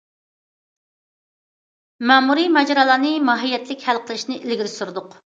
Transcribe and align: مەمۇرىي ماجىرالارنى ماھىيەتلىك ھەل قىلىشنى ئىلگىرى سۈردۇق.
مەمۇرىي 2.11 2.49
ماجىرالارنى 2.53 3.11
ماھىيەتلىك 3.27 3.85
ھەل 3.89 4.01
قىلىشنى 4.07 4.39
ئىلگىرى 4.41 4.73
سۈردۇق. 4.77 5.13